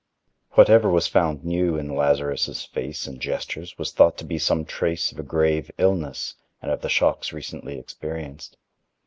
Whatever 0.53 0.89
was 0.89 1.05
found 1.05 1.45
new 1.45 1.77
in 1.77 1.95
Lazarus' 1.95 2.65
face 2.65 3.05
and 3.05 3.21
gestures 3.21 3.77
was 3.77 3.91
thought 3.91 4.17
to 4.17 4.25
be 4.25 4.39
some 4.39 4.65
trace 4.65 5.11
of 5.11 5.19
a 5.19 5.23
grave 5.23 5.69
illness 5.77 6.33
and 6.59 6.71
of 6.71 6.81
the 6.81 6.89
shocks 6.89 7.31
recently 7.31 7.77
experienced. 7.77 8.57